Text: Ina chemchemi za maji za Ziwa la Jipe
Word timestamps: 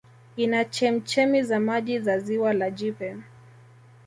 Ina 0.35 0.65
chemchemi 0.65 1.43
za 1.43 1.59
maji 1.59 1.99
za 1.99 2.19
Ziwa 2.19 2.53
la 2.53 2.71
Jipe 2.71 3.17